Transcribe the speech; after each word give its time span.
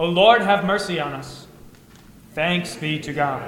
O 0.00 0.06
Lord, 0.06 0.40
have 0.40 0.64
mercy 0.64 0.98
on 0.98 1.12
us. 1.12 1.46
Thanks 2.32 2.74
be 2.74 2.98
to 3.00 3.12
God. 3.12 3.42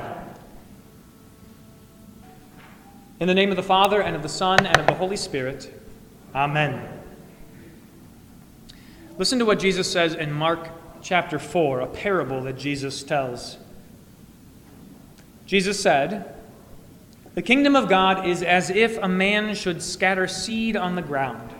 In 3.20 3.26
the 3.26 3.32
name 3.32 3.48
of 3.48 3.56
the 3.56 3.62
Father, 3.62 4.02
and 4.02 4.14
of 4.14 4.22
the 4.22 4.28
Son, 4.28 4.66
and 4.66 4.76
of 4.76 4.86
the 4.86 4.92
Holy 4.92 5.16
Spirit. 5.16 5.72
Amen. 6.34 6.86
Listen 9.16 9.38
to 9.38 9.46
what 9.46 9.60
Jesus 9.60 9.90
says 9.90 10.12
in 10.12 10.30
Mark 10.30 10.68
chapter 11.00 11.38
4, 11.38 11.80
a 11.80 11.86
parable 11.86 12.42
that 12.42 12.58
Jesus 12.58 13.02
tells. 13.02 13.56
Jesus 15.46 15.80
said, 15.80 16.34
The 17.34 17.40
kingdom 17.40 17.74
of 17.74 17.88
God 17.88 18.26
is 18.26 18.42
as 18.42 18.68
if 18.68 18.98
a 18.98 19.08
man 19.08 19.54
should 19.54 19.82
scatter 19.82 20.28
seed 20.28 20.76
on 20.76 20.96
the 20.96 21.02
ground. 21.02 21.51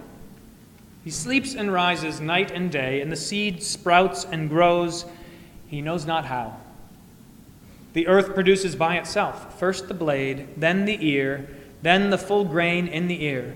He 1.04 1.10
sleeps 1.10 1.54
and 1.54 1.72
rises 1.72 2.20
night 2.20 2.50
and 2.50 2.70
day, 2.70 3.00
and 3.00 3.10
the 3.10 3.16
seed 3.16 3.62
sprouts 3.62 4.24
and 4.24 4.48
grows, 4.48 5.04
he 5.66 5.80
knows 5.80 6.06
not 6.06 6.26
how. 6.26 6.56
The 7.92 8.06
earth 8.06 8.34
produces 8.34 8.76
by 8.76 8.96
itself 8.96 9.58
first 9.58 9.88
the 9.88 9.94
blade, 9.94 10.48
then 10.56 10.84
the 10.84 11.06
ear, 11.06 11.48
then 11.82 12.10
the 12.10 12.18
full 12.18 12.44
grain 12.44 12.86
in 12.86 13.08
the 13.08 13.24
ear. 13.24 13.54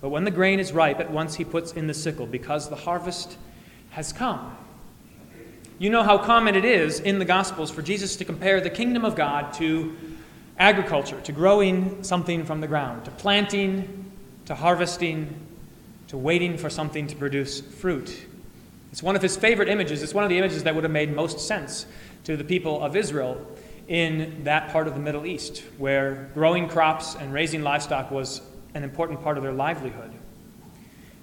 But 0.00 0.10
when 0.10 0.24
the 0.24 0.30
grain 0.30 0.60
is 0.60 0.72
ripe, 0.72 1.00
at 1.00 1.10
once 1.10 1.36
he 1.36 1.44
puts 1.44 1.72
in 1.72 1.86
the 1.86 1.94
sickle, 1.94 2.26
because 2.26 2.68
the 2.68 2.76
harvest 2.76 3.38
has 3.90 4.12
come. 4.12 4.56
You 5.78 5.90
know 5.90 6.02
how 6.02 6.18
common 6.18 6.54
it 6.56 6.64
is 6.64 7.00
in 7.00 7.18
the 7.18 7.24
Gospels 7.24 7.70
for 7.70 7.80
Jesus 7.80 8.16
to 8.16 8.24
compare 8.24 8.60
the 8.60 8.70
kingdom 8.70 9.04
of 9.04 9.16
God 9.16 9.54
to 9.54 9.96
agriculture, 10.58 11.20
to 11.22 11.32
growing 11.32 12.02
something 12.04 12.44
from 12.44 12.60
the 12.60 12.66
ground, 12.66 13.04
to 13.06 13.10
planting, 13.12 14.12
to 14.46 14.54
harvesting, 14.54 15.43
to 16.14 16.18
waiting 16.18 16.56
for 16.56 16.70
something 16.70 17.08
to 17.08 17.16
produce 17.16 17.60
fruit. 17.60 18.24
It's 18.92 19.02
one 19.02 19.16
of 19.16 19.22
his 19.22 19.36
favorite 19.36 19.68
images. 19.68 20.00
It's 20.00 20.14
one 20.14 20.22
of 20.22 20.30
the 20.30 20.38
images 20.38 20.62
that 20.62 20.72
would 20.72 20.84
have 20.84 20.92
made 20.92 21.12
most 21.12 21.40
sense 21.40 21.86
to 22.22 22.36
the 22.36 22.44
people 22.44 22.80
of 22.84 22.94
Israel 22.94 23.44
in 23.88 24.44
that 24.44 24.70
part 24.70 24.86
of 24.86 24.94
the 24.94 25.00
Middle 25.00 25.26
East, 25.26 25.64
where 25.76 26.30
growing 26.32 26.68
crops 26.68 27.16
and 27.16 27.32
raising 27.32 27.64
livestock 27.64 28.12
was 28.12 28.42
an 28.74 28.84
important 28.84 29.24
part 29.24 29.36
of 29.36 29.42
their 29.42 29.52
livelihood. 29.52 30.12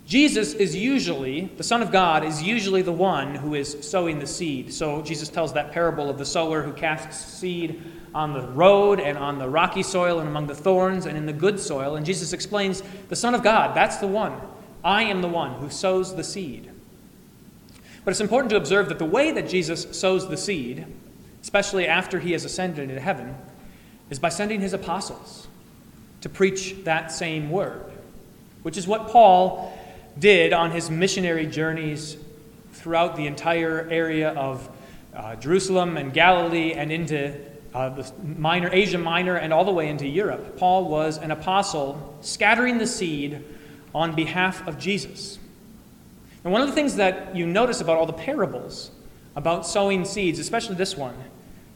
Jesus 0.06 0.54
is 0.56 0.76
usually, 0.76 1.46
the 1.56 1.64
Son 1.64 1.82
of 1.82 1.90
God 1.90 2.26
is 2.26 2.44
usually 2.44 2.82
the 2.82 2.92
one 2.92 3.34
who 3.34 3.56
is 3.56 3.78
sowing 3.80 4.20
the 4.20 4.28
seed. 4.28 4.74
So 4.74 5.02
Jesus 5.04 5.30
tells 5.30 5.54
that 5.54 5.72
parable 5.72 6.10
of 6.10 6.18
the 6.18 6.26
sower 6.26 6.62
who 6.62 6.74
casts 6.74 7.34
seed 7.40 7.82
on 8.14 8.34
the 8.34 8.42
road 8.42 9.00
and 9.00 9.18
on 9.18 9.40
the 9.40 9.48
rocky 9.48 9.84
soil 9.84 10.20
and 10.20 10.28
among 10.28 10.48
the 10.48 10.56
thorns 10.56 11.06
and 11.06 11.18
in 11.18 11.26
the 11.26 11.32
good 11.32 11.62
soil. 11.62 11.96
And 11.96 12.06
Jesus 12.06 12.34
explains, 12.34 12.84
the 13.08 13.16
Son 13.16 13.34
of 13.34 13.42
God, 13.42 13.74
that's 13.74 13.96
the 13.96 14.08
one. 14.08 14.34
I 14.84 15.04
am 15.04 15.22
the 15.22 15.28
one 15.28 15.54
who 15.56 15.70
sows 15.70 16.16
the 16.16 16.24
seed. 16.24 16.70
But 18.04 18.12
it's 18.12 18.22
important 18.22 18.50
to 18.52 18.58
observe 18.58 18.90
that 18.90 19.00
the 19.00 19.06
way 19.06 19.32
that 19.32 19.48
Jesus 19.48 19.88
sows 19.98 20.28
the 20.28 20.38
seed 20.38 20.86
especially 21.42 21.88
after 21.88 22.20
he 22.20 22.32
has 22.34 22.46
ascended 22.46 22.90
into 22.90 23.02
heaven, 23.02 23.36
is 24.10 24.20
by 24.20 24.30
sending 24.30 24.62
his 24.62 24.74
apostles 24.74 25.48
to 26.22 26.30
preach 26.30 26.76
that 26.84 27.12
same 27.12 27.50
word, 27.50 27.84
which 28.62 28.78
is 28.78 28.88
what 28.88 29.08
Paul 29.08 29.78
did 30.20 30.54
on 30.54 30.72
his 30.72 30.92
missionary 30.92 31.48
journeys 31.48 32.18
throughout 32.74 33.16
the 33.16 33.26
entire 33.26 33.88
area 33.90 34.30
of 34.34 34.70
uh, 35.16 35.36
Jerusalem 35.36 35.98
and 35.98 36.14
Galilee 36.14 36.74
and 36.74 36.92
into 36.92 37.36
uh, 37.74 37.90
the 37.90 38.12
minor, 38.24 38.70
Asia 38.72 38.98
Minor 38.98 39.38
and 39.38 39.52
all 39.54 39.66
the 39.66 39.72
way 39.72 39.90
into 39.90 40.08
Europe. 40.08 40.58
Paul 40.58 40.86
was 40.86 41.18
an 41.18 41.32
apostle 41.32 42.18
scattering 42.22 42.78
the 42.78 42.88
seed 42.88 43.44
on 43.94 44.16
behalf 44.16 44.68
of 44.68 44.78
Jesus. 44.78 45.40
And 46.44 46.52
one 46.52 46.62
of 46.62 46.68
the 46.68 46.74
things 46.74 46.96
that 46.96 47.36
you 47.36 47.46
notice 47.46 47.82
about 47.82 47.98
all 47.98 48.06
the 48.06 48.14
parables 48.14 48.92
about 49.36 49.66
sowing 49.66 50.06
seeds, 50.06 50.40
especially 50.40 50.76
this 50.76 50.98
one, 50.98 51.16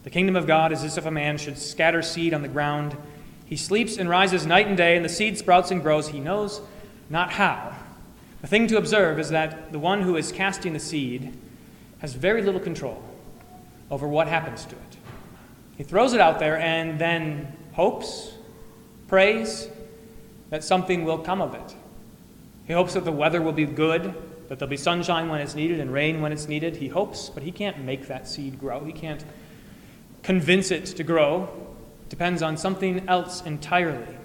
the 0.04 0.10
kingdom 0.10 0.36
of 0.36 0.46
God 0.46 0.72
is 0.72 0.84
as 0.84 0.98
if 0.98 1.06
a 1.06 1.12
man 1.12 1.38
should 1.38 1.58
scatter 1.58 2.02
seed 2.02 2.34
on 2.34 2.42
the 2.42 2.48
ground. 2.48 2.96
He 3.46 3.56
sleeps 3.56 3.98
and 3.98 4.10
rises 4.10 4.46
night 4.46 4.68
and 4.68 4.78
day, 4.78 4.96
and 4.96 5.06
the 5.06 5.10
seed 5.10 5.38
sprouts 5.38 5.72
and 5.72 5.82
grows. 5.82 6.10
He 6.10 6.20
knows 6.20 6.62
not 7.10 7.32
how. 7.32 7.76
The 8.42 8.48
thing 8.48 8.68
to 8.68 8.78
observe 8.78 9.20
is 9.20 9.30
that 9.30 9.72
the 9.72 9.80
one 9.80 10.02
who 10.02 10.18
is 10.18 10.32
casting 10.32 10.74
the 10.74 10.80
seed 10.80 11.36
has 12.00 12.14
very 12.14 12.44
little 12.44 12.60
control 12.60 13.04
over 13.90 14.08
what 14.08 14.28
happens 14.28 14.66
to 14.66 14.76
it. 14.76 14.98
He 15.78 15.84
throws 15.84 16.14
it 16.14 16.22
out 16.22 16.40
there 16.40 16.58
and 16.60 17.00
then 17.00 17.56
hopes, 17.74 18.34
prays 19.08 19.68
that 20.50 20.64
something 20.64 21.04
will 21.04 21.18
come 21.18 21.42
of 21.42 21.54
it. 21.54 21.76
He 22.68 22.74
hopes 22.74 22.94
that 22.94 23.06
the 23.06 23.12
weather 23.12 23.42
will 23.42 23.52
be 23.52 23.66
good, 23.66 24.14
that 24.50 24.60
there'll 24.60 24.70
be 24.70 24.78
sunshine 24.78 25.30
when 25.30 25.42
it's 25.42 25.56
needed 25.56 25.80
and 25.80 25.92
rain 25.92 26.22
when 26.22 26.32
it's 26.32 26.48
needed. 26.48 26.78
He 26.78 26.88
hopes, 26.88 27.30
but 27.30 27.44
he 27.44 27.52
can't 27.52 27.80
make 27.80 28.08
that 28.08 28.28
seed 28.28 28.60
grow. 28.60 28.84
He 28.84 28.94
can't 28.94 29.24
convince 30.24 30.72
it 30.72 30.86
to 30.88 31.04
grow 31.04 31.50
It 32.04 32.10
depends 32.10 32.42
on 32.42 32.58
something 32.58 33.08
else 33.08 33.42
entirely. 33.44 34.18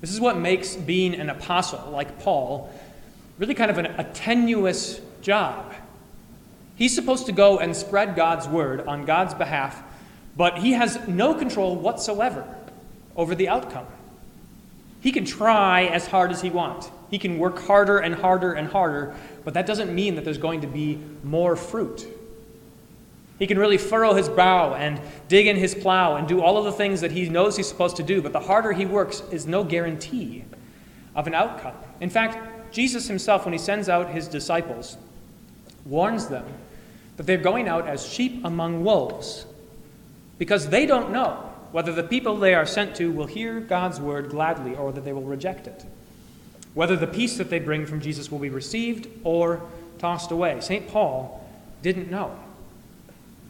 This 0.00 0.12
is 0.12 0.20
what 0.20 0.38
makes 0.38 0.76
being 0.76 1.14
an 1.14 1.30
apostle, 1.30 1.90
like 1.90 2.20
Paul, 2.20 2.72
really 3.38 3.54
kind 3.54 3.70
of 3.70 3.78
an, 3.78 3.86
a 3.86 4.04
tenuous 4.04 5.00
job. 5.22 5.74
He's 6.76 6.94
supposed 6.94 7.26
to 7.26 7.32
go 7.32 7.58
and 7.58 7.74
spread 7.74 8.14
God's 8.14 8.46
word 8.46 8.86
on 8.86 9.04
God's 9.04 9.34
behalf, 9.34 9.82
but 10.36 10.58
he 10.58 10.72
has 10.72 10.98
no 11.08 11.34
control 11.34 11.76
whatsoever 11.76 12.46
over 13.16 13.34
the 13.34 13.48
outcome. 13.48 13.86
He 15.00 15.12
can 15.12 15.24
try 15.24 15.84
as 15.84 16.06
hard 16.06 16.30
as 16.32 16.40
he 16.40 16.50
wants. 16.50 16.90
He 17.14 17.18
can 17.20 17.38
work 17.38 17.60
harder 17.60 17.98
and 17.98 18.12
harder 18.12 18.54
and 18.54 18.66
harder, 18.66 19.14
but 19.44 19.54
that 19.54 19.66
doesn't 19.66 19.94
mean 19.94 20.16
that 20.16 20.24
there's 20.24 20.36
going 20.36 20.62
to 20.62 20.66
be 20.66 20.98
more 21.22 21.54
fruit. 21.54 22.04
He 23.38 23.46
can 23.46 23.56
really 23.56 23.78
furrow 23.78 24.14
his 24.14 24.28
brow 24.28 24.74
and 24.74 25.00
dig 25.28 25.46
in 25.46 25.54
his 25.54 25.76
plow 25.76 26.16
and 26.16 26.26
do 26.26 26.42
all 26.42 26.58
of 26.58 26.64
the 26.64 26.72
things 26.72 27.02
that 27.02 27.12
he 27.12 27.28
knows 27.28 27.56
he's 27.56 27.68
supposed 27.68 27.94
to 27.98 28.02
do, 28.02 28.20
but 28.20 28.32
the 28.32 28.40
harder 28.40 28.72
he 28.72 28.84
works 28.84 29.22
is 29.30 29.46
no 29.46 29.62
guarantee 29.62 30.42
of 31.14 31.28
an 31.28 31.34
outcome. 31.34 31.76
In 32.00 32.10
fact, 32.10 32.72
Jesus 32.72 33.06
himself, 33.06 33.44
when 33.44 33.52
he 33.52 33.60
sends 33.60 33.88
out 33.88 34.10
his 34.10 34.26
disciples, 34.26 34.96
warns 35.84 36.26
them 36.26 36.46
that 37.16 37.26
they're 37.26 37.38
going 37.38 37.68
out 37.68 37.86
as 37.86 38.04
sheep 38.04 38.44
among 38.44 38.82
wolves 38.82 39.46
because 40.36 40.68
they 40.68 40.84
don't 40.84 41.12
know 41.12 41.48
whether 41.70 41.92
the 41.92 42.02
people 42.02 42.36
they 42.36 42.54
are 42.54 42.66
sent 42.66 42.96
to 42.96 43.12
will 43.12 43.26
hear 43.26 43.60
God's 43.60 44.00
word 44.00 44.30
gladly 44.30 44.74
or 44.74 44.90
that 44.90 45.04
they 45.04 45.12
will 45.12 45.22
reject 45.22 45.68
it, 45.68 45.84
whether 46.74 46.96
the 46.96 47.06
peace 47.06 47.38
that 47.38 47.50
they 47.50 47.58
bring 47.58 47.86
from 47.86 48.00
Jesus 48.00 48.30
will 48.30 48.38
be 48.38 48.50
received 48.50 49.08
or 49.22 49.62
tossed 49.98 50.30
away. 50.30 50.60
St. 50.60 50.88
Paul 50.88 51.48
didn't 51.82 52.10
know 52.10 52.36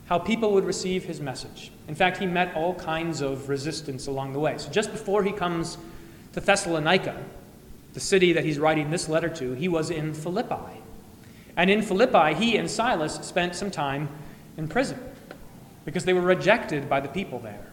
how 0.07 0.19
people 0.19 0.53
would 0.53 0.65
receive 0.65 1.05
his 1.05 1.21
message. 1.21 1.71
In 1.89 1.95
fact, 1.95 2.19
he 2.19 2.27
met 2.27 2.55
all 2.55 2.75
kinds 2.75 3.23
of 3.23 3.49
resistance 3.49 4.07
along 4.07 4.35
the 4.35 4.39
way. 4.39 4.59
So 4.59 4.71
just 4.71 4.93
before 4.93 5.23
he 5.23 5.33
comes 5.33 5.79
to 6.35 6.41
Thessalonica, 6.41 7.17
the 7.95 8.01
city 8.01 8.33
that 8.33 8.45
he's 8.45 8.59
writing 8.59 8.91
this 8.91 9.09
letter 9.09 9.29
to, 9.31 9.55
he 9.55 9.69
was 9.69 9.91
in 9.91 10.13
Philippi. 10.13 10.81
And 11.57 11.71
in 11.71 11.81
Philippi, 11.81 12.35
he 12.35 12.57
and 12.57 12.71
Silas 12.71 13.15
spent 13.23 13.55
some 13.55 13.71
time 13.71 14.09
in 14.57 14.69
prison 14.69 14.99
because 15.85 16.05
they 16.05 16.13
were 16.13 16.21
rejected 16.21 16.89
by 16.89 17.01
the 17.01 17.09
people 17.09 17.39
there. 17.39 17.65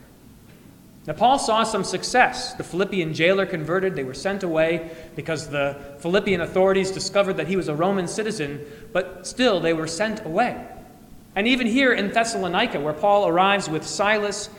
Now, 1.08 1.14
Paul 1.14 1.40
saw 1.40 1.64
some 1.64 1.84
success. 1.84 2.54
The 2.54 2.64
Philippian 2.64 3.14
jailer 3.14 3.48
converted. 3.48 3.96
They 3.96 4.04
were 4.04 4.14
sent 4.14 4.44
away 4.44 4.92
because 5.16 5.50
the 5.50 5.76
Philippian 6.00 6.42
authorities 6.42 6.92
discovered 6.92 7.38
that 7.38 7.48
he 7.48 7.56
was 7.56 7.68
a 7.70 7.76
Roman 7.76 8.08
citizen, 8.08 8.64
but 8.94 9.26
still 9.26 9.60
they 9.60 9.74
were 9.74 9.88
sent 9.88 10.24
away. 10.26 10.64
And 11.36 11.48
even 11.48 11.66
here 11.66 11.94
in 11.94 12.12
Thessalonica, 12.12 12.80
where 12.80 12.94
Paul 12.94 13.28
arrives 13.28 13.68
with 13.68 13.86
Silas, 13.86 14.50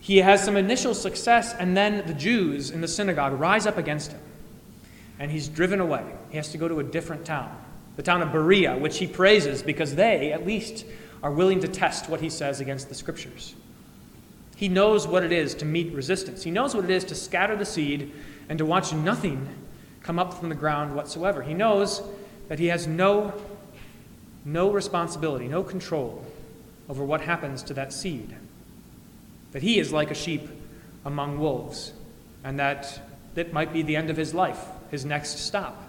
he 0.00 0.18
has 0.18 0.42
some 0.42 0.56
initial 0.56 0.94
success, 0.94 1.54
and 1.58 1.76
then 1.76 2.06
the 2.06 2.14
Jews 2.14 2.70
in 2.70 2.80
the 2.80 2.88
synagogue 2.88 3.38
rise 3.38 3.66
up 3.66 3.76
against 3.76 4.12
him. 4.12 4.20
And 5.18 5.30
he's 5.30 5.48
driven 5.48 5.80
away. 5.80 6.04
He 6.30 6.36
has 6.36 6.50
to 6.52 6.58
go 6.58 6.68
to 6.68 6.80
a 6.80 6.84
different 6.84 7.26
town, 7.26 7.54
the 7.96 8.02
town 8.02 8.22
of 8.22 8.32
Berea, 8.32 8.78
which 8.78 8.98
he 8.98 9.06
praises 9.06 9.62
because 9.62 9.96
they, 9.96 10.32
at 10.32 10.46
least, 10.46 10.86
are 11.22 11.32
willing 11.32 11.60
to 11.60 11.68
test 11.68 12.08
what 12.08 12.20
he 12.20 12.30
says 12.30 12.60
against 12.60 12.88
the 12.88 12.94
scriptures. 12.94 13.54
He 14.58 14.68
knows 14.68 15.06
what 15.06 15.22
it 15.22 15.30
is 15.30 15.54
to 15.54 15.64
meet 15.64 15.92
resistance. 15.92 16.42
He 16.42 16.50
knows 16.50 16.74
what 16.74 16.82
it 16.82 16.90
is 16.90 17.04
to 17.04 17.14
scatter 17.14 17.54
the 17.54 17.64
seed 17.64 18.10
and 18.48 18.58
to 18.58 18.66
watch 18.66 18.92
nothing 18.92 19.46
come 20.02 20.18
up 20.18 20.34
from 20.34 20.48
the 20.48 20.56
ground 20.56 20.96
whatsoever. 20.96 21.42
He 21.44 21.54
knows 21.54 22.02
that 22.48 22.58
he 22.58 22.66
has 22.66 22.84
no, 22.84 23.32
no 24.44 24.72
responsibility, 24.72 25.46
no 25.46 25.62
control 25.62 26.24
over 26.88 27.04
what 27.04 27.20
happens 27.20 27.62
to 27.62 27.74
that 27.74 27.92
seed. 27.92 28.34
That 29.52 29.62
he 29.62 29.78
is 29.78 29.92
like 29.92 30.10
a 30.10 30.14
sheep 30.14 30.48
among 31.04 31.38
wolves, 31.38 31.92
and 32.42 32.58
that 32.58 33.00
that 33.36 33.52
might 33.52 33.72
be 33.72 33.82
the 33.82 33.94
end 33.94 34.10
of 34.10 34.16
his 34.16 34.34
life, 34.34 34.58
his 34.90 35.04
next 35.04 35.38
stop. 35.38 35.80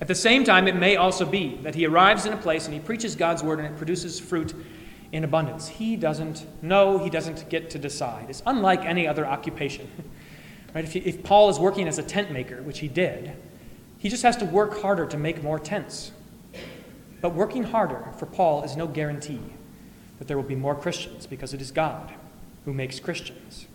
At 0.00 0.06
the 0.06 0.14
same 0.14 0.44
time, 0.44 0.68
it 0.68 0.76
may 0.76 0.94
also 0.94 1.26
be 1.26 1.56
that 1.64 1.74
he 1.74 1.84
arrives 1.84 2.26
in 2.26 2.32
a 2.32 2.36
place 2.36 2.66
and 2.66 2.74
he 2.74 2.78
preaches 2.78 3.16
God's 3.16 3.42
word 3.42 3.58
and 3.58 3.66
it 3.66 3.76
produces 3.76 4.20
fruit 4.20 4.54
in 5.12 5.24
abundance. 5.24 5.68
He 5.68 5.94
doesn't 5.94 6.46
know, 6.62 6.98
he 6.98 7.10
doesn't 7.10 7.48
get 7.50 7.70
to 7.70 7.78
decide. 7.78 8.30
It's 8.30 8.42
unlike 8.46 8.84
any 8.84 9.06
other 9.06 9.26
occupation. 9.26 9.88
right? 10.74 10.84
If, 10.84 10.94
he, 10.94 11.00
if 11.00 11.22
Paul 11.22 11.50
is 11.50 11.58
working 11.58 11.86
as 11.86 11.98
a 11.98 12.02
tent 12.02 12.32
maker, 12.32 12.62
which 12.62 12.80
he 12.80 12.88
did, 12.88 13.36
he 13.98 14.08
just 14.08 14.22
has 14.22 14.36
to 14.38 14.44
work 14.46 14.80
harder 14.80 15.06
to 15.06 15.16
make 15.16 15.42
more 15.42 15.58
tents. 15.58 16.12
But 17.20 17.34
working 17.34 17.62
harder 17.62 18.08
for 18.18 18.26
Paul 18.26 18.64
is 18.64 18.76
no 18.76 18.88
guarantee 18.88 19.40
that 20.18 20.26
there 20.26 20.36
will 20.36 20.44
be 20.44 20.56
more 20.56 20.74
Christians 20.74 21.26
because 21.26 21.54
it 21.54 21.60
is 21.60 21.70
God 21.70 22.12
who 22.64 22.72
makes 22.72 22.98
Christians. 22.98 23.66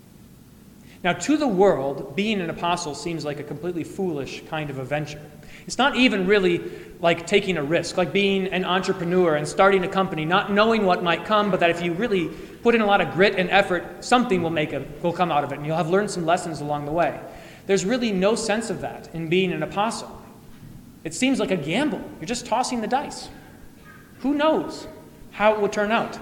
Now, 1.04 1.14
to 1.14 1.38
the 1.38 1.48
world, 1.48 2.16
being 2.16 2.42
an 2.42 2.50
apostle 2.50 2.96
seems 2.96 3.24
like 3.24 3.40
a 3.40 3.44
completely 3.44 3.84
foolish 3.84 4.44
kind 4.50 4.70
of 4.70 4.80
a 4.80 4.84
venture. 4.84 5.22
It's 5.68 5.78
not 5.78 5.96
even 5.96 6.26
really 6.26 6.62
like 7.00 7.28
taking 7.28 7.58
a 7.58 7.64
risk, 7.64 7.98
like 7.98 8.12
being 8.12 8.48
an 8.48 8.66
entrepreneur 8.66 9.36
and 9.36 9.48
starting 9.48 9.84
a 9.84 9.88
company, 9.88 10.26
not 10.26 10.52
knowing 10.52 10.86
what 10.86 11.04
might 11.04 11.26
come, 11.26 11.52
but 11.52 11.60
that 11.60 11.70
if 11.70 11.82
you 11.82 11.94
really 11.94 12.30
put 12.64 12.74
in 12.74 12.82
a 12.82 12.86
lot 12.86 13.02
of 13.02 13.14
grit 13.14 13.36
and 13.36 13.50
effort, 13.50 14.04
something 14.04 14.42
will 14.42 14.50
make 14.50 14.74
it 14.74 15.04
will 15.04 15.14
come 15.14 15.32
out 15.32 15.44
of 15.44 15.52
it, 15.52 15.58
and 15.58 15.66
you'll 15.66 15.78
have 15.78 15.90
learned 15.90 16.10
some 16.10 16.26
lessons 16.26 16.62
along 16.62 16.86
the 16.86 16.92
way. 16.92 17.20
There's 17.68 17.86
really 17.86 18.12
no 18.12 18.34
sense 18.36 18.70
of 18.70 18.82
that 18.82 19.14
in 19.14 19.30
being 19.30 19.52
an 19.52 19.62
apostle. 19.62 20.22
It 21.04 21.14
seems 21.14 21.40
like 21.40 21.52
a 21.52 21.58
gamble. 21.58 22.02
You're 22.20 22.28
just 22.28 22.46
tossing 22.46 22.82
the 22.82 22.88
dice. 22.88 23.30
Who 24.20 24.34
knows 24.34 24.88
how 25.32 25.54
it 25.54 25.62
will 25.62 25.70
turn 25.70 25.92
out? 25.92 26.18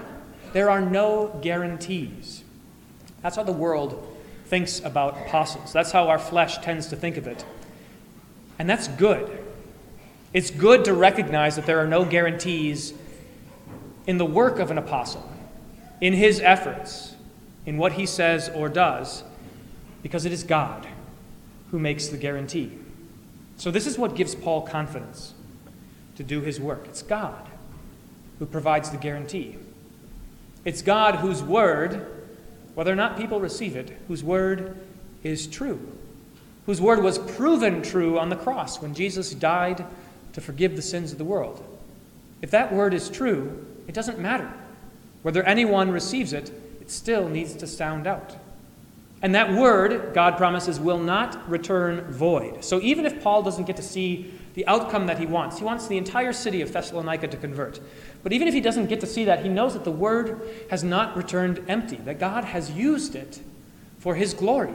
There 0.54 0.70
are 0.70 0.82
no 0.82 1.40
guarantees. 1.42 2.44
That's 3.22 3.36
how 3.36 3.44
the 3.44 3.52
world 3.52 4.15
thinks 4.46 4.80
about 4.80 5.18
apostles. 5.26 5.74
That's 5.74 5.92
how 5.92 6.08
our 6.08 6.20
flesh 6.20 6.58
tends 6.60 6.88
to 6.88 6.96
think 6.96 7.18
of 7.18 7.28
it. 7.28 7.44
And 8.58 8.70
that's 8.70 8.88
good. 8.88 9.44
It's 10.34 10.52
good 10.52 10.86
to 10.86 10.94
recognize 10.94 11.56
that 11.56 11.66
there 11.66 11.80
are 11.80 11.88
no 11.88 12.06
guarantees 12.06 12.94
in 14.08 14.18
the 14.18 14.26
work 14.26 14.60
of 14.60 14.72
an 14.72 14.78
apostle, 14.78 15.28
in 16.02 16.14
his 16.14 16.40
efforts, 16.40 17.16
in 17.66 17.78
what 17.78 17.94
he 17.94 18.06
says 18.06 18.50
or 18.50 18.70
does, 18.70 19.24
because 20.04 20.26
it 20.26 20.32
is 20.32 20.44
God 20.44 20.88
who 21.72 21.80
makes 21.80 22.08
the 22.08 22.18
guarantee. 22.18 22.72
So, 23.58 23.72
this 23.72 23.88
is 23.88 23.98
what 23.98 24.16
gives 24.16 24.36
Paul 24.36 24.62
confidence 24.62 25.34
to 26.16 26.24
do 26.24 26.42
his 26.42 26.60
work. 26.60 26.86
It's 26.88 27.02
God 27.02 27.48
who 28.40 28.46
provides 28.46 28.90
the 28.90 28.98
guarantee. 28.98 29.58
It's 30.66 30.82
God 30.82 31.16
whose 31.16 31.42
word, 31.42 32.15
whether 32.76 32.92
or 32.92 32.96
not 32.96 33.18
people 33.18 33.40
receive 33.40 33.76
it, 33.76 33.98
whose 34.08 34.24
word 34.24 34.78
is 35.24 35.48
true 35.48 35.80
whose 36.66 36.82
word 36.82 37.02
was 37.02 37.18
proven 37.18 37.82
true 37.82 38.18
on 38.18 38.30
the 38.30 38.36
cross 38.36 38.82
when 38.82 38.94
Jesus 38.94 39.34
died 39.34 39.86
to 40.34 40.42
forgive 40.42 40.76
the 40.76 40.82
sins 40.82 41.12
of 41.12 41.18
the 41.18 41.24
world. 41.24 41.64
If 42.42 42.52
that 42.52 42.74
word 42.74 42.94
is 42.94 43.10
true, 43.10 43.66
it 43.88 43.94
doesn't 43.94 44.20
matter. 44.20 44.52
Whether 45.22 45.44
anyone 45.44 45.92
receives 45.92 46.34
it, 46.34 46.52
it 46.82 46.92
still 46.92 47.30
needs 47.30 47.54
to 47.56 47.68
sound 47.68 48.08
out. 48.08 48.36
And 49.22 49.34
that 49.34 49.54
word, 49.54 50.14
God 50.14 50.38
promises, 50.38 50.80
will 50.80 51.00
not 51.00 51.50
return 51.50 52.02
void. 52.12 52.64
So 52.64 52.82
even 52.82 53.06
if 53.06 53.24
Paul 53.24 53.44
doesn't 53.44 53.66
get 53.66 53.78
to 53.78 53.84
see 53.84 54.34
the 54.56 54.66
outcome 54.68 55.08
that 55.08 55.20
he 55.20 55.26
wants, 55.26 55.60
he 55.60 55.64
wants 55.64 55.88
the 55.88 55.98
entire 55.98 56.34
city 56.34 56.62
of 56.62 56.72
Thessalonica 56.72 57.28
to 57.28 57.38
convert. 57.38 57.80
But 58.24 58.34
even 58.34 58.48
if 58.48 58.54
he 58.54 58.62
doesn't 58.62 58.88
get 58.88 59.00
to 59.02 59.08
see 59.08 59.26
that, 59.26 59.44
he 59.44 59.50
knows 59.50 59.74
that 59.74 59.84
the 59.84 59.92
word 59.92 60.42
has 60.70 60.84
not 60.84 61.16
returned 61.16 61.64
empty, 61.68 61.98
that 61.98 62.20
God 62.20 62.44
has 62.44 62.72
used 62.72 63.16
it 63.16 63.40
for 64.00 64.16
his 64.16 64.34
glory 64.34 64.74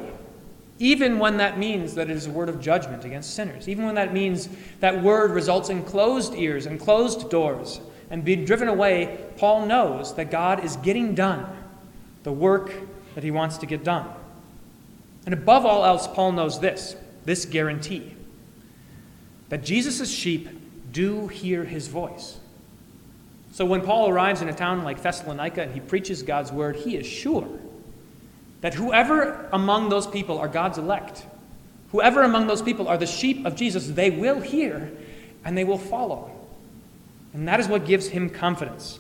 even 0.81 1.19
when 1.19 1.37
that 1.37 1.59
means 1.59 1.95
that 1.95 2.09
it 2.09 2.17
is 2.17 2.27
a 2.27 2.31
word 2.31 2.49
of 2.49 2.59
judgment 2.59 3.05
against 3.05 3.35
sinners, 3.35 3.69
even 3.69 3.85
when 3.85 3.95
that 3.97 4.15
means 4.15 4.49
that 4.81 5.03
word 5.03 5.31
results 5.31 5.69
in 5.69 5.85
closed 5.85 6.35
ears 6.35 6.65
and 6.65 6.81
closed 6.81 7.31
doors 7.31 7.83
and 8.09 8.25
being 8.25 8.47
driven 8.47 8.67
away, 8.67 9.27
Paul 9.37 9.67
knows 9.67 10.15
that 10.15 10.31
God 10.31 10.65
is 10.65 10.77
getting 10.77 11.15
done 11.15 11.47
the 12.23 12.33
work 12.33 12.73
that 13.15 13.23
he 13.23 13.31
wants 13.31 13.59
to 13.59 13.67
get 13.67 13.85
done. 13.85 14.09
And 15.27 15.35
above 15.35 15.67
all 15.67 15.85
else, 15.85 16.09
Paul 16.09 16.33
knows 16.33 16.59
this 16.59 16.97
this 17.27 17.45
guarantee 17.45 18.17
that 19.51 19.63
Jesus' 19.63 20.11
sheep 20.11 20.49
do 20.93 21.29
hear 21.29 21.65
his 21.65 21.89
voice. 21.89 22.39
So 23.53 23.67
when 23.67 23.83
Paul 23.83 24.09
arrives 24.09 24.43
in 24.43 24.49
a 24.49 24.55
town 24.55 24.85
like 24.85 25.03
Thessalonica 25.03 25.63
and 25.63 25.73
he 25.73 25.81
preaches 25.81 26.23
God's 26.23 26.51
word, 26.51 26.77
he 26.77 26.97
is 26.97 27.07
sure 27.07 27.49
that 28.61 28.75
whoever 28.75 29.49
among 29.53 29.89
those 29.89 30.07
people 30.07 30.39
are 30.39 30.49
God's 30.49 30.79
elect, 30.79 31.27
whoever 31.93 32.23
among 32.23 32.47
those 32.47 32.63
people 32.63 32.89
are 32.89 32.97
the 32.97 33.07
sheep 33.07 33.45
of 33.45 33.57
Jesus, 33.57 33.89
they 33.89 34.11
will 34.11 34.41
hear 34.41 34.91
and 35.45 35.57
they 35.57 35.65
will 35.65 35.79
follow. 35.79 36.31
And 37.33 37.47
that 37.49 37.61
is 37.61 37.69
what 37.69 37.87
gives 37.87 38.09
him 38.09 38.31
confidence 38.31 38.99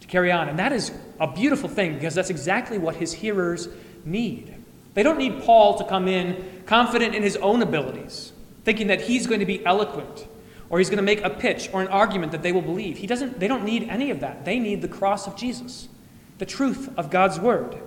to 0.00 0.06
carry 0.06 0.30
on. 0.30 0.48
And 0.48 0.58
that 0.58 0.72
is 0.72 0.92
a 1.20 1.26
beautiful 1.26 1.68
thing 1.68 1.94
because 1.94 2.14
that's 2.14 2.30
exactly 2.30 2.78
what 2.78 2.96
his 2.96 3.12
hearers 3.12 3.68
need. 4.04 4.54
They 4.94 5.02
don't 5.02 5.18
need 5.18 5.42
Paul 5.42 5.78
to 5.78 5.84
come 5.84 6.08
in 6.08 6.62
confident 6.66 7.14
in 7.14 7.22
his 7.22 7.36
own 7.36 7.62
abilities, 7.62 8.32
thinking 8.66 8.88
that 8.88 9.00
he's 9.00 9.26
going 9.26 9.40
to 9.40 9.46
be 9.46 9.64
eloquent 9.64 10.26
or 10.68 10.78
he's 10.78 10.90
going 10.90 10.98
to 10.98 11.02
make 11.02 11.24
a 11.24 11.30
pitch 11.30 11.70
or 11.72 11.80
an 11.80 11.88
argument 11.88 12.32
that 12.32 12.42
they 12.42 12.52
will 12.52 12.60
believe. 12.60 12.98
He 12.98 13.06
doesn't, 13.06 13.40
they 13.40 13.48
don't 13.48 13.64
need 13.64 13.88
any 13.88 14.10
of 14.10 14.20
that. 14.20 14.44
They 14.44 14.58
need 14.58 14.82
the 14.82 14.88
cross 14.88 15.26
of 15.26 15.36
Jesus, 15.36 15.88
the 16.36 16.44
truth 16.44 16.90
of 16.98 17.08
God's 17.08 17.40
word 17.40 17.80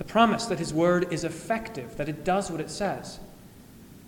the 0.00 0.04
promise 0.04 0.46
that 0.46 0.58
His 0.58 0.72
word 0.72 1.12
is 1.12 1.24
effective, 1.24 1.98
that 1.98 2.08
it 2.08 2.24
does 2.24 2.50
what 2.50 2.58
it 2.58 2.70
says, 2.70 3.20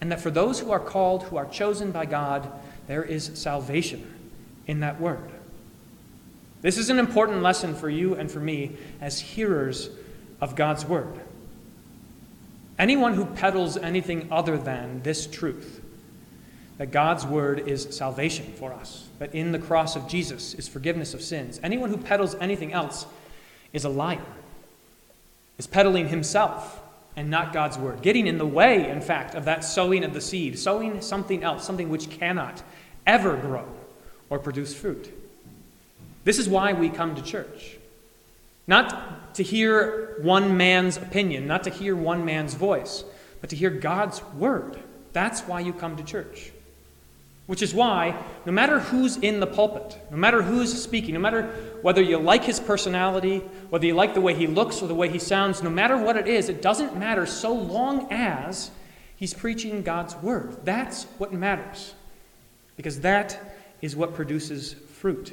and 0.01 0.11
that 0.11 0.23
for 0.23 0.31
those 0.31 0.59
who 0.59 0.71
are 0.71 0.81
called, 0.81 1.25
who 1.25 1.37
are 1.37 1.45
chosen 1.45 1.93
by 1.93 2.07
God, 2.07 2.51
there 2.87 3.05
is 3.05 3.33
salvation 3.35 4.11
in 4.67 4.81
that 4.81 4.99
word. 4.99 5.31
This 6.63 6.79
is 6.79 6.89
an 6.89 6.99
important 6.99 7.43
lesson 7.43 7.75
for 7.75 7.91
you 7.91 8.15
and 8.15 8.31
for 8.31 8.41
me 8.41 8.75
as 9.03 9.21
hearers 9.21 9.91
of 10.41 10.57
God's 10.57 10.87
word. 10.87 11.13
Anyone 12.83 13.15
who 13.15 13.27
peddles 13.27 13.77
anything 13.77 14.27
other 14.33 14.59
than 14.59 15.05
this 15.05 15.29
truth, 15.29 15.81
that 16.79 16.91
God's 16.91 17.25
word 17.25 17.69
is 17.69 17.87
salvation 17.97 18.53
for 18.55 18.73
us, 18.73 19.07
that 19.21 19.37
in 19.37 19.53
the 19.53 19.61
cross 19.61 19.95
of 19.95 20.09
Jesus 20.09 20.53
is 20.55 20.67
forgiveness 20.67 21.15
of 21.15 21.23
sins, 21.23 21.61
anyone 21.63 21.91
who 21.91 21.97
peddles 21.97 22.35
anything 22.41 22.73
else 22.73 23.07
is 23.73 23.85
a 23.85 23.89
liar 23.89 24.19
is 25.59 25.69
peddling 25.69 26.09
himself 26.09 26.83
and 27.15 27.31
not 27.31 27.53
God's 27.53 27.79
word, 27.79 28.03
getting 28.03 28.27
in 28.27 28.37
the 28.37 28.47
way, 28.47 28.91
in 28.91 29.01
fact, 29.01 29.37
of 29.37 29.45
that 29.45 29.63
sowing 29.63 30.03
of 30.03 30.13
the 30.13 30.21
seed, 30.21 30.59
sowing 30.59 31.01
something 31.01 31.45
else, 31.45 31.65
something 31.65 31.89
which 31.89 32.11
cannot 32.11 32.65
ever 33.07 33.37
grow 33.37 33.69
or 34.29 34.41
produce 34.41 34.75
fruit. 34.75 35.09
This 36.25 36.41
is 36.41 36.49
why 36.49 36.73
we 36.73 36.89
come 36.89 37.15
to 37.15 37.23
church. 37.23 37.77
Not 38.67 39.22
to 39.35 39.43
hear 39.43 40.17
one 40.23 40.57
man's 40.57 40.97
opinion, 40.97 41.47
not 41.47 41.65
to 41.65 41.71
hear 41.71 41.97
one 41.97 42.25
man's 42.25 42.55
voice, 42.55 43.05
but 43.41 43.51
to 43.51 43.57
hear 43.57 43.71
God's 43.71 44.23
word. 44.35 44.79
That's 45.13 45.43
why 45.43 45.61
you 45.61 45.73
come 45.73 45.97
to 45.97 46.03
church. 46.03 46.53
Which 47.47 47.61
is 47.61 47.75
why, 47.75 48.17
no 48.47 48.53
matter 48.53 48.79
who's 48.79 49.17
in 49.17 49.41
the 49.41 49.47
pulpit, 49.47 49.99
no 50.11 50.17
matter 50.17 50.43
who's 50.43 50.81
speaking, 50.81 51.15
no 51.15 51.21
matter 51.21 51.43
whether 51.83 52.01
you 52.01 52.19
like 52.19 52.45
his 52.45 52.61
personality, 52.61 53.39
whether 53.69 53.85
you 53.85 53.95
like 53.95 54.15
the 54.15 54.21
way 54.21 54.35
he 54.35 54.47
looks 54.47 54.81
or 54.81 54.87
the 54.87 54.95
way 54.95 55.09
he 55.09 55.19
sounds, 55.19 55.63
no 55.63 55.69
matter 55.69 55.97
what 55.97 56.17
it 56.17 56.29
is, 56.29 56.49
it 56.49 56.63
doesn't 56.63 56.97
matter 56.97 57.27
so 57.27 57.53
long 57.53 58.07
as 58.13 58.71
he's 59.17 59.35
preaching 59.35 59.83
God's 59.83 60.15
word. 60.17 60.65
That's 60.65 61.05
what 61.19 61.33
matters. 61.33 61.95
Because 62.77 63.01
that 63.01 63.57
is 63.83 63.97
what 63.97 64.15
produces 64.15 64.73
fruit. 64.73 65.33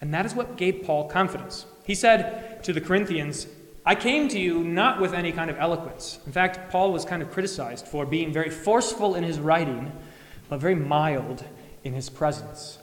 And 0.00 0.12
that 0.12 0.26
is 0.26 0.34
what 0.34 0.56
gave 0.56 0.84
Paul 0.84 1.08
confidence. 1.08 1.66
He 1.84 1.94
said 1.94 2.62
to 2.64 2.72
the 2.72 2.80
Corinthians, 2.80 3.46
I 3.84 3.94
came 3.94 4.28
to 4.28 4.38
you 4.38 4.64
not 4.64 5.00
with 5.00 5.14
any 5.14 5.32
kind 5.32 5.48
of 5.48 5.58
eloquence. 5.58 6.18
In 6.26 6.32
fact, 6.32 6.70
Paul 6.70 6.92
was 6.92 7.04
kind 7.04 7.22
of 7.22 7.30
criticized 7.30 7.86
for 7.86 8.04
being 8.04 8.32
very 8.32 8.50
forceful 8.50 9.14
in 9.14 9.22
his 9.22 9.38
writing 9.38 9.92
but 10.48 10.60
very 10.60 10.74
mild 10.74 11.44
in 11.84 11.92
his 11.92 12.10
presence. 12.10 12.78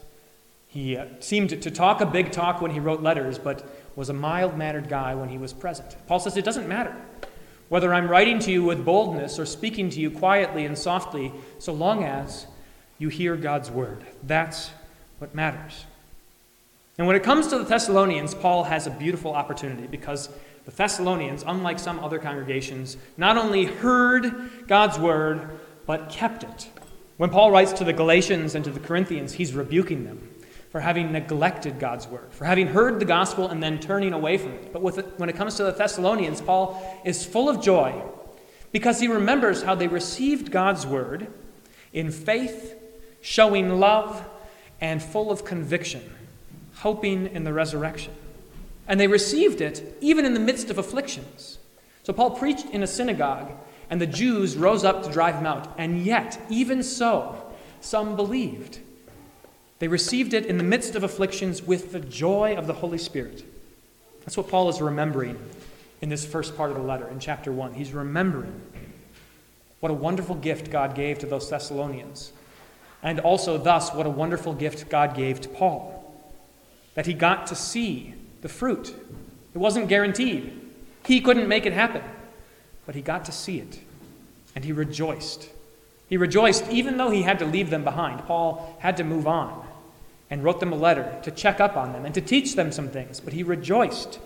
He 0.67 0.97
uh, 0.97 1.05
seemed 1.19 1.49
to 1.49 1.71
talk 1.71 2.01
a 2.01 2.05
big 2.05 2.31
talk 2.31 2.61
when 2.61 2.71
he 2.71 2.79
wrote 2.79 3.01
letters, 3.01 3.37
but 3.37 3.63
was 3.95 4.09
a 4.09 4.13
mild 4.13 4.57
mannered 4.57 4.89
guy 4.89 5.13
when 5.13 5.29
he 5.29 5.37
was 5.37 5.53
present. 5.53 5.95
Paul 6.07 6.19
says 6.19 6.35
it 6.35 6.45
doesn't 6.45 6.67
matter 6.67 6.95
whether 7.69 7.93
I'm 7.93 8.07
writing 8.07 8.39
to 8.39 8.51
you 8.51 8.63
with 8.63 8.85
boldness 8.85 9.39
or 9.39 9.45
speaking 9.45 9.89
to 9.89 9.99
you 9.99 10.11
quietly 10.11 10.65
and 10.65 10.77
softly, 10.77 11.31
so 11.57 11.73
long 11.73 12.03
as 12.03 12.45
you 12.99 13.09
hear 13.09 13.35
God's 13.35 13.71
word. 13.71 14.05
That's 14.21 14.69
what 15.17 15.33
matters. 15.33 15.85
And 16.97 17.07
when 17.07 17.15
it 17.15 17.23
comes 17.23 17.47
to 17.47 17.57
the 17.57 17.63
Thessalonians, 17.63 18.35
Paul 18.35 18.63
has 18.65 18.85
a 18.85 18.91
beautiful 18.91 19.33
opportunity 19.33 19.87
because 19.87 20.29
the 20.65 20.71
Thessalonians, 20.71 21.43
unlike 21.45 21.79
some 21.79 21.99
other 21.99 22.19
congregations, 22.19 22.97
not 23.17 23.37
only 23.37 23.65
heard 23.65 24.67
God's 24.67 24.99
word, 24.99 25.59
but 25.85 26.09
kept 26.09 26.43
it. 26.43 26.69
When 27.17 27.29
Paul 27.29 27.51
writes 27.51 27.73
to 27.73 27.83
the 27.83 27.93
Galatians 27.93 28.55
and 28.55 28.63
to 28.65 28.71
the 28.71 28.79
Corinthians, 28.79 29.33
he's 29.33 29.53
rebuking 29.53 30.05
them 30.05 30.29
for 30.69 30.79
having 30.79 31.11
neglected 31.11 31.79
God's 31.79 32.07
word, 32.07 32.31
for 32.31 32.45
having 32.45 32.67
heard 32.67 32.99
the 32.99 33.05
gospel 33.05 33.49
and 33.49 33.61
then 33.61 33.79
turning 33.79 34.11
away 34.11 34.37
from 34.39 34.53
it. 34.53 34.73
But 34.73 34.83
it, 34.97 35.19
when 35.19 35.29
it 35.29 35.35
comes 35.35 35.55
to 35.57 35.63
the 35.63 35.71
Thessalonians, 35.71 36.41
Paul 36.41 37.01
is 37.05 37.23
full 37.23 37.47
of 37.47 37.61
joy 37.61 38.01
because 38.71 38.99
he 38.99 39.07
remembers 39.07 39.61
how 39.61 39.75
they 39.75 39.87
received 39.87 40.51
God's 40.51 40.85
word 40.85 41.27
in 41.93 42.09
faith, 42.09 42.75
showing 43.21 43.79
love, 43.79 44.25
and 44.81 45.01
full 45.01 45.31
of 45.31 45.45
conviction, 45.45 46.01
hoping 46.77 47.27
in 47.27 47.43
the 47.43 47.53
resurrection. 47.53 48.13
And 48.87 48.99
they 48.99 49.07
received 49.07 49.61
it 49.61 49.97
even 50.01 50.25
in 50.25 50.33
the 50.33 50.39
midst 50.39 50.69
of 50.69 50.77
afflictions. 50.77 51.59
So 52.03 52.13
Paul 52.13 52.31
preached 52.31 52.65
in 52.67 52.83
a 52.83 52.87
synagogue 52.87 53.51
and 53.89 54.01
the 54.01 54.07
Jews 54.07 54.57
rose 54.57 54.83
up 54.83 55.03
to 55.03 55.11
drive 55.11 55.35
him 55.35 55.45
out. 55.45 55.73
And 55.77 56.03
yet, 56.03 56.39
even 56.49 56.83
so, 56.83 57.53
some 57.79 58.15
believed. 58.15 58.79
They 59.79 59.87
received 59.87 60.33
it 60.33 60.45
in 60.45 60.57
the 60.57 60.63
midst 60.63 60.95
of 60.95 61.03
afflictions 61.03 61.61
with 61.61 61.91
the 61.91 61.99
joy 61.99 62.55
of 62.55 62.67
the 62.67 62.73
Holy 62.73 62.97
Spirit. 62.97 63.43
That's 64.21 64.37
what 64.37 64.49
Paul 64.49 64.69
is 64.69 64.81
remembering 64.81 65.37
in 66.01 66.09
this 66.09 66.25
first 66.25 66.55
part 66.57 66.71
of 66.71 66.77
the 66.77 66.83
letter, 66.83 67.07
in 67.07 67.19
chapter 67.19 67.51
1. 67.51 67.73
He's 67.73 67.93
remembering 67.93 68.61
what 69.79 69.91
a 69.91 69.93
wonderful 69.93 70.35
gift 70.35 70.71
God 70.71 70.95
gave 70.95 71.19
to 71.19 71.25
those 71.25 71.49
Thessalonians. 71.49 72.31
And 73.01 73.19
also, 73.19 73.57
thus, 73.57 73.93
what 73.93 74.05
a 74.05 74.09
wonderful 74.09 74.53
gift 74.53 74.89
God 74.89 75.15
gave 75.15 75.41
to 75.41 75.49
Paul. 75.49 76.02
That 76.95 77.05
he 77.05 77.13
got 77.13 77.47
to 77.47 77.55
see 77.55 78.13
the 78.41 78.49
fruit. 78.49 78.89
It 79.53 79.57
wasn't 79.57 79.87
guaranteed, 79.87 80.59
he 81.05 81.21
couldn't 81.21 81.47
make 81.47 81.65
it 81.65 81.73
happen 81.73 82.03
but 82.85 82.95
he 82.95 83.01
got 83.01 83.25
to 83.25 83.31
see 83.31 83.59
it, 83.59 83.79
and 84.55 84.63
he 84.65 84.71
rejoiced. 84.71 85.49
He 86.09 86.17
rejoiced 86.17 86.69
even 86.69 86.97
though 86.97 87.09
he 87.09 87.23
had 87.23 87.39
to 87.39 87.45
leave 87.45 87.69
them 87.69 87.83
behind. 87.83 88.25
Paul 88.25 88.75
had 88.79 88.97
to 88.97 89.03
move 89.03 89.27
on 89.27 89.65
and 90.29 90.43
wrote 90.43 90.59
them 90.59 90.73
a 90.73 90.75
letter 90.75 91.19
to 91.23 91.31
check 91.31 91.59
up 91.59 91.77
on 91.77 91.93
them 91.93 92.05
and 92.05 92.13
to 92.13 92.21
teach 92.21 92.55
them 92.55 92.71
some 92.71 92.89
things, 92.89 93.19
but 93.19 93.33
he 93.33 93.43
rejoiced 93.43 94.19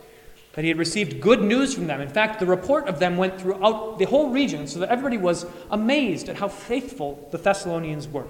that 0.53 0.63
he 0.63 0.69
had 0.69 0.77
received 0.77 1.21
good 1.21 1.41
news 1.41 1.75
from 1.75 1.85
them. 1.85 2.01
In 2.01 2.09
fact, 2.09 2.39
the 2.39 2.45
report 2.45 2.87
of 2.87 2.99
them 2.99 3.15
went 3.15 3.39
throughout 3.39 3.99
the 3.99 4.05
whole 4.05 4.31
region 4.31 4.67
so 4.67 4.79
that 4.79 4.89
everybody 4.89 5.17
was 5.17 5.45
amazed 5.69 6.29
at 6.29 6.37
how 6.37 6.47
faithful 6.47 7.27
the 7.31 7.37
Thessalonians 7.37 8.07
were. 8.07 8.25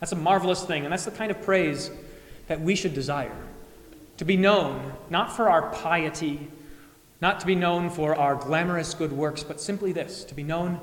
That's 0.00 0.12
a 0.12 0.16
marvelous 0.16 0.64
thing, 0.64 0.82
and 0.82 0.92
that's 0.92 1.04
the 1.04 1.10
kind 1.12 1.30
of 1.30 1.40
praise 1.42 1.90
that 2.50 2.60
we 2.60 2.74
should 2.74 2.94
desire. 2.94 3.36
To 4.16 4.24
be 4.26 4.36
known 4.36 4.92
not 5.08 5.34
for 5.34 5.48
our 5.48 5.70
piety 5.70 6.50
not 7.20 7.40
to 7.40 7.46
be 7.46 7.54
known 7.54 7.90
for 7.90 8.16
our 8.16 8.34
glamorous 8.34 8.94
good 8.94 9.12
works, 9.12 9.42
but 9.42 9.60
simply 9.60 9.92
this 9.92 10.24
to 10.24 10.34
be 10.34 10.42
known 10.42 10.80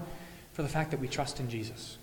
for 0.54 0.62
the 0.62 0.70
fact 0.70 0.92
that 0.92 1.00
we 1.00 1.08
trust 1.08 1.40
in 1.40 1.50
Jesus. 1.50 1.98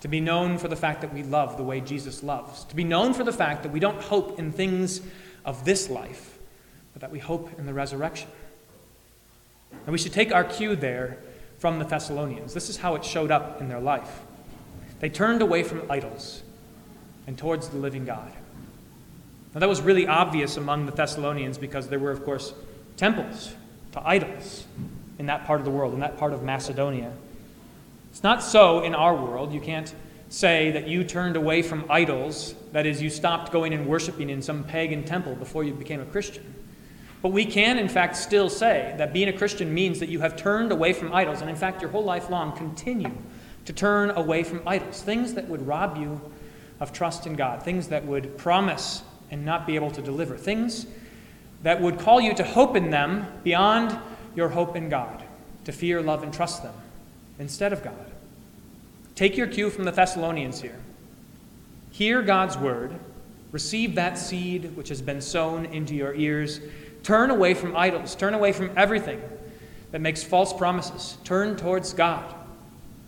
To 0.00 0.08
be 0.08 0.20
known 0.20 0.58
for 0.58 0.68
the 0.68 0.76
fact 0.76 1.00
that 1.00 1.12
we 1.12 1.22
love 1.22 1.56
the 1.56 1.62
way 1.62 1.80
Jesus 1.80 2.22
loves. 2.22 2.64
To 2.64 2.76
be 2.76 2.84
known 2.84 3.14
for 3.14 3.24
the 3.24 3.32
fact 3.32 3.62
that 3.62 3.72
we 3.72 3.80
don't 3.80 4.00
hope 4.00 4.38
in 4.38 4.52
things 4.52 5.00
of 5.44 5.64
this 5.64 5.90
life, 5.90 6.38
but 6.92 7.02
that 7.02 7.10
we 7.10 7.18
hope 7.18 7.50
in 7.58 7.66
the 7.66 7.74
resurrection. 7.74 8.28
And 9.72 9.92
we 9.92 9.98
should 9.98 10.12
take 10.12 10.32
our 10.32 10.44
cue 10.44 10.76
there 10.76 11.18
from 11.58 11.78
the 11.78 11.84
Thessalonians. 11.84 12.54
This 12.54 12.68
is 12.68 12.76
how 12.76 12.94
it 12.94 13.04
showed 13.04 13.30
up 13.30 13.60
in 13.60 13.68
their 13.68 13.80
life. 13.80 14.20
They 15.00 15.08
turned 15.08 15.42
away 15.42 15.62
from 15.62 15.90
idols 15.90 16.42
and 17.26 17.36
towards 17.38 17.68
the 17.68 17.78
living 17.78 18.04
God. 18.04 18.32
Now, 19.54 19.60
that 19.60 19.68
was 19.68 19.82
really 19.82 20.06
obvious 20.06 20.56
among 20.56 20.86
the 20.86 20.92
Thessalonians 20.92 21.58
because 21.58 21.88
there 21.88 21.98
were, 21.98 22.10
of 22.10 22.24
course, 22.24 22.54
temples 22.96 23.54
to 23.92 24.06
idols 24.06 24.64
in 25.18 25.26
that 25.26 25.44
part 25.44 25.60
of 25.60 25.64
the 25.64 25.70
world, 25.70 25.92
in 25.92 26.00
that 26.00 26.16
part 26.16 26.32
of 26.32 26.42
Macedonia. 26.42 27.12
It's 28.10 28.22
not 28.22 28.42
so 28.42 28.82
in 28.82 28.94
our 28.94 29.14
world. 29.14 29.52
You 29.52 29.60
can't 29.60 29.94
say 30.30 30.70
that 30.70 30.88
you 30.88 31.04
turned 31.04 31.36
away 31.36 31.60
from 31.60 31.84
idols, 31.90 32.54
that 32.72 32.86
is, 32.86 33.02
you 33.02 33.10
stopped 33.10 33.52
going 33.52 33.74
and 33.74 33.86
worshiping 33.86 34.30
in 34.30 34.40
some 34.40 34.64
pagan 34.64 35.04
temple 35.04 35.34
before 35.34 35.62
you 35.64 35.74
became 35.74 36.00
a 36.00 36.06
Christian. 36.06 36.54
But 37.20 37.28
we 37.28 37.44
can, 37.44 37.78
in 37.78 37.88
fact, 37.88 38.16
still 38.16 38.48
say 38.48 38.94
that 38.96 39.12
being 39.12 39.28
a 39.28 39.32
Christian 39.32 39.72
means 39.72 40.00
that 40.00 40.08
you 40.08 40.20
have 40.20 40.34
turned 40.36 40.72
away 40.72 40.94
from 40.94 41.14
idols, 41.14 41.42
and 41.42 41.50
in 41.50 41.56
fact, 41.56 41.82
your 41.82 41.90
whole 41.90 42.02
life 42.02 42.30
long 42.30 42.56
continue 42.56 43.12
to 43.66 43.72
turn 43.72 44.10
away 44.10 44.42
from 44.42 44.62
idols, 44.66 45.02
things 45.02 45.34
that 45.34 45.48
would 45.48 45.66
rob 45.66 45.98
you 45.98 46.20
of 46.80 46.92
trust 46.92 47.26
in 47.26 47.34
God, 47.34 47.62
things 47.62 47.88
that 47.88 48.04
would 48.06 48.36
promise 48.38 49.02
and 49.32 49.44
not 49.44 49.66
be 49.66 49.74
able 49.74 49.90
to 49.90 50.02
deliver, 50.02 50.36
things 50.36 50.86
that 51.62 51.80
would 51.80 51.98
call 51.98 52.20
you 52.20 52.34
to 52.34 52.44
hope 52.44 52.76
in 52.76 52.90
them 52.90 53.26
beyond 53.42 53.98
your 54.36 54.50
hope 54.50 54.76
in 54.76 54.88
God, 54.88 55.24
to 55.64 55.72
fear, 55.72 56.00
love, 56.00 56.22
and 56.22 56.32
trust 56.32 56.62
them 56.62 56.74
instead 57.38 57.72
of 57.72 57.82
God. 57.82 58.12
Take 59.14 59.36
your 59.36 59.46
cue 59.46 59.70
from 59.70 59.84
the 59.84 59.90
Thessalonians 59.90 60.60
here. 60.60 60.78
Hear 61.90 62.22
God's 62.22 62.56
word, 62.56 62.94
receive 63.50 63.94
that 63.96 64.18
seed 64.18 64.76
which 64.76 64.88
has 64.88 65.02
been 65.02 65.20
sown 65.20 65.66
into 65.66 65.94
your 65.94 66.14
ears. 66.14 66.60
Turn 67.02 67.30
away 67.30 67.54
from 67.54 67.76
idols, 67.76 68.14
turn 68.14 68.34
away 68.34 68.52
from 68.52 68.70
everything 68.76 69.20
that 69.90 70.00
makes 70.00 70.22
false 70.22 70.52
promises. 70.52 71.18
Turn 71.24 71.56
towards 71.56 71.92
God. 71.92 72.34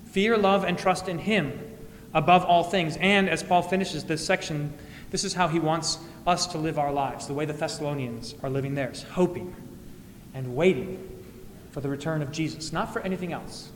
Fear, 0.06 0.38
love, 0.38 0.64
and 0.64 0.78
trust 0.78 1.08
in 1.08 1.18
Him 1.18 1.58
above 2.12 2.44
all 2.44 2.62
things. 2.62 2.96
And 2.98 3.28
as 3.28 3.42
Paul 3.42 3.62
finishes 3.62 4.04
this 4.04 4.24
section, 4.24 4.72
this 5.14 5.22
is 5.22 5.32
how 5.32 5.46
he 5.46 5.60
wants 5.60 5.98
us 6.26 6.48
to 6.48 6.58
live 6.58 6.76
our 6.76 6.92
lives, 6.92 7.28
the 7.28 7.32
way 7.32 7.44
the 7.44 7.52
Thessalonians 7.52 8.34
are 8.42 8.50
living 8.50 8.74
theirs, 8.74 9.04
hoping 9.12 9.54
and 10.34 10.56
waiting 10.56 11.22
for 11.70 11.80
the 11.80 11.88
return 11.88 12.20
of 12.20 12.32
Jesus, 12.32 12.72
not 12.72 12.92
for 12.92 12.98
anything 13.02 13.32
else, 13.32 13.70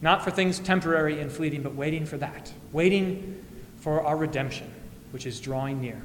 not 0.00 0.24
for 0.24 0.30
things 0.30 0.58
temporary 0.58 1.20
and 1.20 1.30
fleeting, 1.30 1.60
but 1.60 1.74
waiting 1.74 2.06
for 2.06 2.16
that, 2.16 2.50
waiting 2.72 3.44
for 3.80 4.00
our 4.06 4.16
redemption, 4.16 4.66
which 5.10 5.26
is 5.26 5.38
drawing 5.38 5.82
near. 5.82 6.00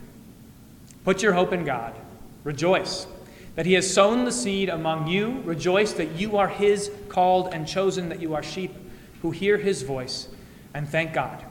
Put 1.05 1.23
your 1.23 1.31
hope 1.31 1.53
in 1.53 1.63
God. 1.63 1.95
Rejoice 2.43 3.07
that 3.55 3.65
He 3.65 3.75
has 3.75 3.89
sown 3.89 4.25
the 4.25 4.31
seed 4.33 4.67
among 4.67 5.07
you. 5.07 5.39
Rejoice 5.45 5.93
that 5.93 6.11
you 6.17 6.35
are 6.35 6.49
His 6.49 6.91
called 7.07 7.53
and 7.53 7.65
chosen, 7.65 8.09
that 8.09 8.21
you 8.21 8.35
are 8.35 8.43
sheep 8.43 8.75
who 9.21 9.31
hear 9.31 9.55
His 9.55 9.83
voice. 9.83 10.27
And 10.73 10.85
thank 10.85 11.13
God 11.13 11.45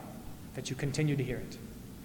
that 0.53 0.69
you 0.69 0.75
continue 0.75 1.15
to 1.15 1.23
hear 1.23 1.37
it. 1.37 1.57